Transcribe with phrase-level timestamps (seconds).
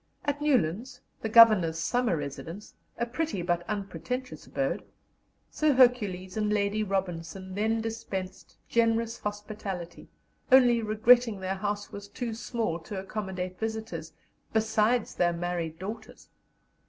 [0.25, 4.83] At Newlands, the Governor's summer residence, a pretty but unpretentious abode,
[5.51, 10.09] Sir Hercules and Lady Robinson then dispensed generous hospitality,
[10.51, 14.11] only regretting their house was too small to accommodate visitors,
[14.51, 16.29] besides their married daughters.